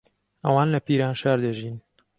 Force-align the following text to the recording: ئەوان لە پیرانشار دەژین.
ئەوان 0.43 0.67
لە 0.73 0.79
پیرانشار 0.85 1.37
دەژین. 1.45 1.75